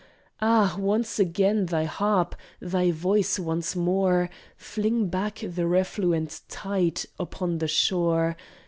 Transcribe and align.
Ah! 0.41 0.77
once 0.79 1.19
again 1.19 1.67
thy 1.67 1.83
harp, 1.83 2.33
thy 2.59 2.89
voice 2.89 3.37
once 3.37 3.75
more, 3.75 4.31
Fling 4.57 5.09
back 5.09 5.43
the 5.47 5.67
refluent 5.67 6.41
tide 6.49 7.03
upon 7.19 7.59
the 7.59 7.67
shore. 7.67 8.35